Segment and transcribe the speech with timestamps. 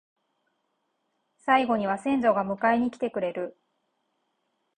[1.37, 3.55] 最期には先祖が迎えに来てくれる